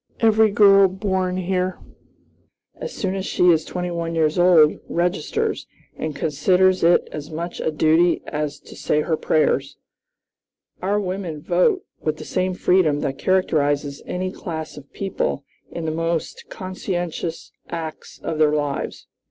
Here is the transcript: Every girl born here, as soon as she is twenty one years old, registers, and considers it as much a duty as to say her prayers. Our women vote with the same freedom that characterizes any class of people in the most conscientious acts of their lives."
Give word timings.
Every 0.19 0.49
girl 0.49 0.87
born 0.87 1.37
here, 1.37 1.77
as 2.77 2.91
soon 2.91 3.13
as 3.13 3.23
she 3.27 3.51
is 3.51 3.63
twenty 3.63 3.91
one 3.91 4.15
years 4.15 4.39
old, 4.39 4.79
registers, 4.89 5.67
and 5.95 6.15
considers 6.15 6.83
it 6.83 7.07
as 7.11 7.29
much 7.29 7.59
a 7.61 7.69
duty 7.69 8.23
as 8.25 8.59
to 8.61 8.75
say 8.75 9.01
her 9.01 9.15
prayers. 9.15 9.77
Our 10.81 10.99
women 10.99 11.39
vote 11.39 11.85
with 11.99 12.17
the 12.17 12.25
same 12.25 12.55
freedom 12.55 13.01
that 13.01 13.19
characterizes 13.19 14.01
any 14.07 14.31
class 14.31 14.75
of 14.75 14.91
people 14.91 15.45
in 15.69 15.85
the 15.85 15.91
most 15.91 16.49
conscientious 16.49 17.51
acts 17.69 18.17
of 18.23 18.39
their 18.39 18.53
lives." 18.55 19.05